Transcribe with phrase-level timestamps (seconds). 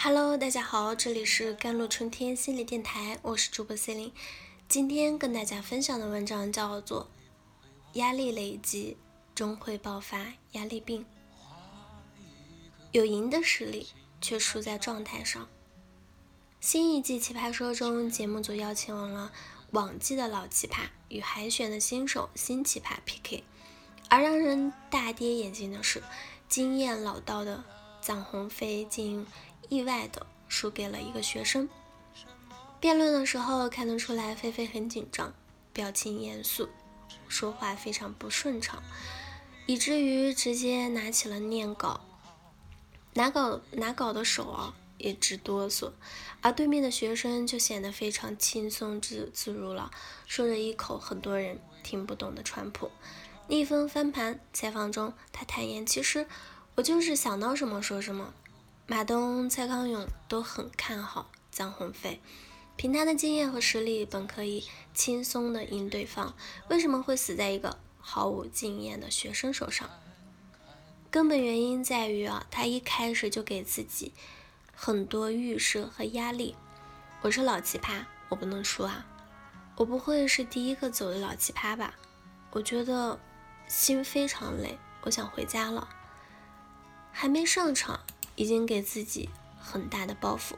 [0.00, 4.12] Hello，大家好，这里是甘露春天心理电台，我是主播 C 琳。
[4.68, 7.10] 今天跟大家分享的文章叫做
[7.98, 8.96] 《压力累积
[9.34, 11.02] 终会爆发压力病》，
[12.92, 13.88] 有赢的实力
[14.20, 15.48] 却输在状态上。
[16.60, 19.32] 新一季奇葩说中，节目组邀请了
[19.72, 23.42] 往季的老奇葩与海选的新手新奇葩 PK，
[24.08, 26.00] 而让人大跌眼镜的是，
[26.48, 27.64] 经验老道的
[28.00, 29.26] 臧鸿飞竟。
[29.68, 31.68] 意外的输给了一个学生。
[32.80, 35.34] 辩论的时候看得出来，菲菲很紧张，
[35.72, 36.68] 表情严肃，
[37.28, 38.82] 说话非常不顺畅，
[39.66, 42.00] 以至于直接拿起了念稿，
[43.14, 45.90] 拿稿拿稿的手啊也直哆嗦。
[46.40, 49.90] 而对面的学生就显得非常轻松自自如了，
[50.26, 52.92] 说着一口很多人听不懂的川普。
[53.48, 56.28] 逆风翻盘采访中，他坦言：“其实
[56.76, 58.32] 我就是想到什么说什么。”
[58.90, 62.22] 马东、蔡康永都很看好张鸿飞，
[62.74, 66.34] 凭他的经验和实力，本可以轻松的赢对方。
[66.70, 69.90] 为什么会死在一个毫无经验的学生手上？
[71.10, 74.14] 根本原因在于啊，他一开始就给自己
[74.74, 76.56] 很多预设和压力。
[77.20, 79.04] 我是老奇葩，我不能输啊！
[79.76, 81.92] 我不会是第一个走的老奇葩吧？
[82.52, 83.20] 我觉得
[83.66, 85.86] 心非常累，我想回家了。
[87.12, 88.00] 还没上场。
[88.38, 90.52] 已经给自己很大的包袱，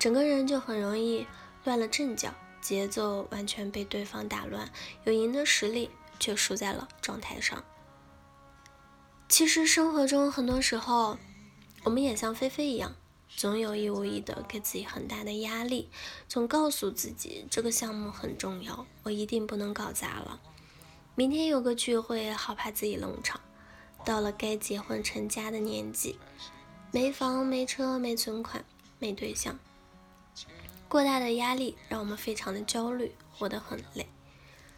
[0.00, 1.24] 整个人就很容易
[1.62, 4.68] 乱了阵脚，节奏完全被对方打乱，
[5.04, 7.62] 有赢的实力却输在了状态上。
[9.28, 11.16] 其实生活中很多时候，
[11.84, 12.96] 我们也像菲菲一样，
[13.28, 15.88] 总有意无意的给自己很大的压力，
[16.28, 20.40] 总告诉自己这个项目很重要，我一定不能搞砸了。
[21.14, 23.40] 明天有个聚会，好怕自己冷场。
[24.04, 26.18] 到了该结婚成家的年纪。
[26.94, 28.64] 没房没车没存款
[29.00, 29.58] 没对象，
[30.88, 34.06] 过大的压力让我们非常的焦虑，活得很累，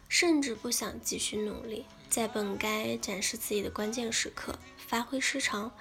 [0.09, 1.85] 甚至不想继续努力。
[2.09, 5.71] 在本该展示自己的关键时刻，发挥失常，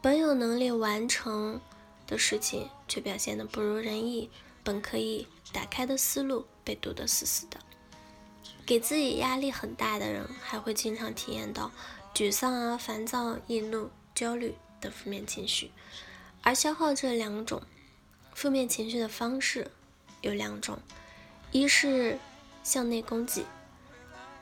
[0.00, 1.60] 本有能力完成
[2.06, 4.30] 的事情却表现得不如人意，
[4.64, 7.60] 本可以打开的思路被堵得死死的。
[8.64, 11.70] 给自己压力很大的人，还会经常体验到
[12.14, 14.54] 沮丧啊、烦躁、易怒、焦虑。
[14.86, 15.72] 的负面情绪，
[16.42, 17.60] 而消耗这两种
[18.32, 19.70] 负面情绪的方式
[20.20, 20.78] 有两种，
[21.50, 22.18] 一是
[22.62, 23.44] 向内攻击，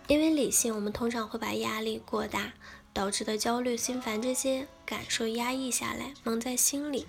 [0.06, 2.52] 因为理性，我们通常会把压力过大
[2.92, 7.06] 导致的焦虑、心烦这些感受压抑下来，蒙在心里，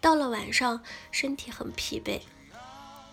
[0.00, 2.20] 到了晚上身体很疲惫，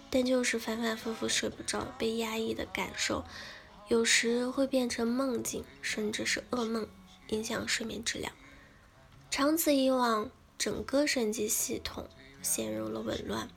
[0.10, 3.26] 但就是反反复复睡不着，被压抑的感受
[3.88, 6.88] 有时会变成梦境，甚至是噩梦，
[7.30, 8.32] 影响睡眠质量。
[9.30, 12.08] 长此以往，整个神经系统
[12.42, 13.50] 陷入了紊乱，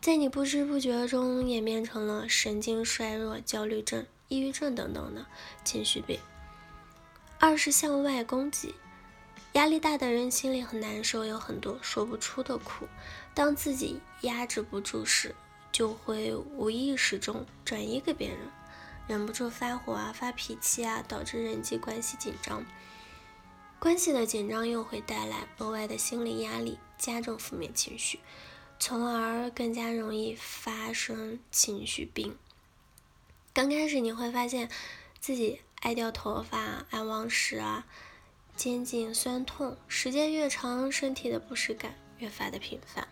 [0.00, 5.26] 在你不知不觉中演变成了神经衰弱、焦虑症、抑郁症等等的
[5.64, 6.20] 情绪病。
[7.38, 8.74] 二是向外攻击，
[9.54, 12.86] 压力大的人心里很难受，有很多说不出的苦。
[13.34, 15.34] 当自己压制不住时，
[15.72, 18.38] 就会无意识中转移给别人，
[19.08, 22.64] 忍不住发火啊、发脾气啊，导致人际关系紧张。
[23.82, 28.20] 关系的紧张又会带来额外的心理压力，加重负面情绪，
[28.78, 32.38] 从而更加容易发生情绪病。
[33.52, 34.70] 刚开始你会发现
[35.18, 37.84] 自己爱掉头发、爱忘食啊，
[38.54, 43.08] 肩颈酸痛，时间越长，身体的不适感越发的频繁，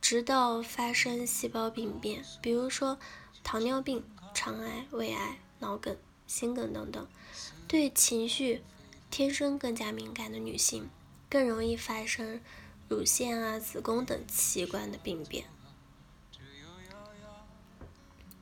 [0.00, 2.98] 直到发生细胞病变，比如说
[3.44, 5.94] 糖尿病、肠癌、胃癌、脑梗、
[6.26, 7.06] 心梗等等，
[7.68, 8.62] 对情绪。
[9.16, 10.90] 天生更加敏感的女性，
[11.30, 12.38] 更容易发生
[12.86, 15.46] 乳腺啊、子宫等器官的病变。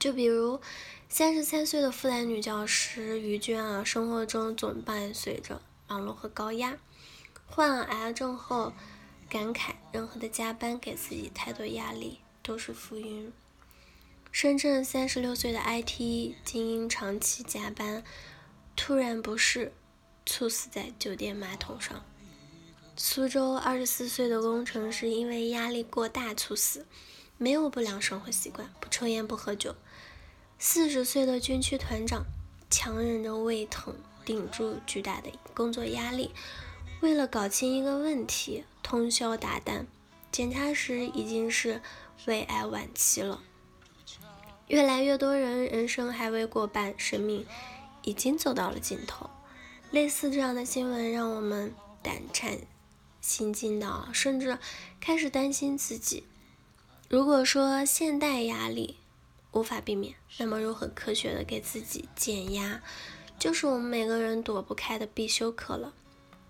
[0.00, 0.60] 就比如
[1.08, 6.76] 三十三岁的复旦女教师于娟啊，生活中总伴随着忙碌和高压。
[7.46, 8.72] 患了癌症后，
[9.28, 13.32] 感慨任何的加班给自己太多压力都是浮云。
[14.32, 18.02] 深圳三十六岁的 IT 精英长期加班，
[18.74, 19.72] 突然不适。
[20.24, 22.04] 猝死在酒店马桶上。
[22.96, 26.86] 苏州二十四岁的工程师因为压力过大猝死，
[27.38, 29.74] 没有不良生活习惯，不抽烟不喝酒。
[30.58, 32.24] 四十岁的军区团长
[32.70, 36.30] 强忍着胃疼，顶住巨大的工作压力，
[37.00, 39.86] 为了搞清一个问题，通宵达旦。
[40.30, 41.80] 检查时已经是
[42.26, 43.42] 胃癌晚期了。
[44.68, 47.44] 越来越多人人生还未过半，生命
[48.02, 49.28] 已经走到了尽头。
[49.94, 52.58] 类似这样的新闻让我们胆颤
[53.20, 54.58] 心惊的，甚至
[55.00, 56.24] 开始担心自己。
[57.08, 58.96] 如果说现代压力
[59.52, 62.82] 无法避免，那么如何科学的给自己减压，
[63.38, 65.94] 就是我们每个人躲不开的必修课了。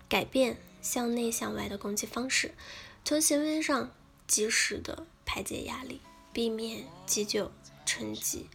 [0.09, 2.55] 改变向内向外的攻击方式，
[3.03, 3.91] 从行为上
[4.25, 6.01] 及时的排解压力，
[6.33, 7.51] 避免急救
[7.85, 8.47] 成疾。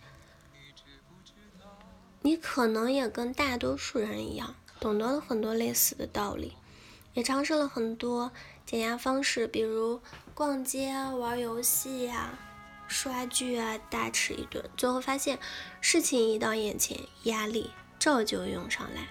[2.22, 6.54] 你可能也跟大多数人一样，懂得了很多类似的道理，
[7.12, 8.32] 也尝试了很多
[8.64, 10.00] 减压方式，比如
[10.32, 12.30] 逛街、玩游戏呀、
[12.88, 14.64] 刷剧啊，大吃一顿。
[14.76, 15.38] 最后发现，
[15.80, 19.08] 事情一到眼前，压力照旧涌上来。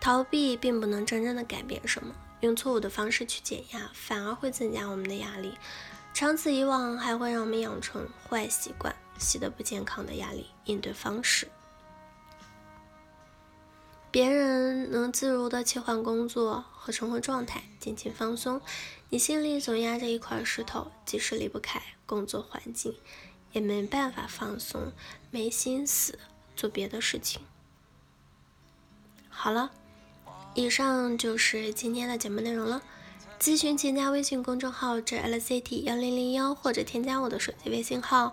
[0.00, 5.54] 逃避并不能真正的改变什么，用错误的方式去减压，反而会增加我们的压力。
[6.12, 11.48] 长此以往，还会让我们养成坏习惯，习得不健康的压力应对方式。
[14.14, 18.60] 别人能自如的切换工作和生活状态，尽情放松，
[19.08, 22.94] 你心里总压着一块石头，即使离不开工作环境，
[23.50, 24.92] 也没办法放松，
[25.32, 26.16] 没心思
[26.54, 27.42] 做别的事情。
[29.28, 29.72] 好了，
[30.54, 32.80] 以上就是今天的节目内容了。
[33.40, 38.32] 咨询请加微信公众号 “jlct 幺零零幺”或者添加我的手机微信号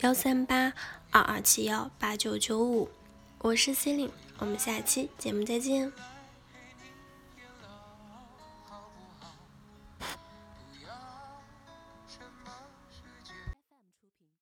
[0.00, 0.72] 幺三八
[1.10, 2.88] 二二七幺八九九五，
[3.40, 4.10] 我是 C 琳。
[4.38, 5.92] 我们下期节目再见。